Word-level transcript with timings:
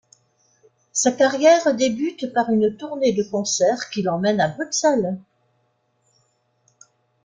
Sa 0.93 1.11
carrière 1.11 1.75
débute 1.75 2.33
par 2.33 2.49
une 2.49 2.75
tournée 2.75 3.13
de 3.13 3.21
concerts 3.21 3.91
qui 3.91 4.01
l'emmène 4.01 4.41
à 4.41 4.47
Bruxelles. 4.47 5.15